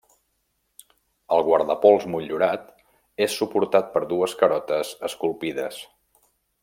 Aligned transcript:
El 1.35 1.43
guardapols 1.49 2.07
motllurat 2.13 2.65
és 3.27 3.35
suportat 3.43 3.93
per 3.99 4.03
dues 4.15 4.35
carotes 4.41 4.95
esculpides. 5.11 5.83